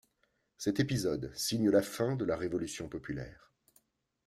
Cet 0.57 0.79
épisode 0.79 1.31
signe 1.35 1.69
la 1.69 1.83
fin 1.83 2.15
de 2.15 2.25
la 2.25 2.35
Révolution 2.35 2.89
populaire. 2.89 3.53